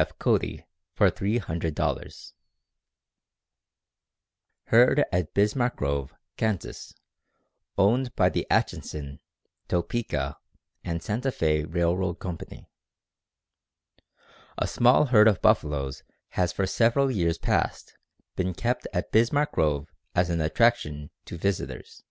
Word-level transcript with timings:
F. 0.00 0.18
Cody 0.18 0.64
for 0.94 1.10
$300. 1.10 2.32
Herd 4.68 5.04
at 5.12 5.34
Bismarck 5.34 5.76
Grove, 5.76 6.14
Kansas, 6.38 6.94
owned 7.76 8.16
by 8.16 8.30
the 8.30 8.46
Atchison, 8.50 9.20
Topeka 9.68 10.38
and 10.82 11.02
Santa 11.02 11.28
Fé 11.28 11.66
Railroad 11.68 12.14
Company. 12.14 12.70
A 14.56 14.66
small 14.66 15.04
herd 15.04 15.28
of 15.28 15.42
buffaloes 15.42 16.02
has 16.30 16.50
for 16.50 16.66
several 16.66 17.10
years 17.10 17.36
past 17.36 17.94
been 18.36 18.54
kept 18.54 18.86
at 18.94 19.12
Bismarck 19.12 19.52
Grove 19.52 19.92
as 20.14 20.30
an 20.30 20.40
attraction 20.40 21.10
to 21.26 21.36
visitors. 21.36 22.04